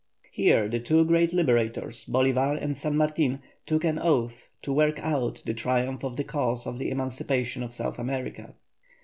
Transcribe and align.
Here 0.31 0.67
the 0.67 0.79
two 0.79 1.05
great 1.05 1.31
liberators, 1.31 2.05
BOLÍVAR 2.05 2.57
and 2.59 2.75
SAN 2.75 2.97
MARTIN, 2.97 3.39
took 3.67 3.83
an 3.83 3.99
oath 3.99 4.49
to 4.63 4.73
work 4.73 4.97
out 4.97 5.43
the 5.45 5.53
triumph 5.53 6.03
of 6.03 6.15
the 6.17 6.23
cause 6.23 6.65
of 6.65 6.79
the 6.79 6.89
emancipation 6.89 7.61
of 7.61 7.71
South 7.71 7.99
America. 7.99 8.55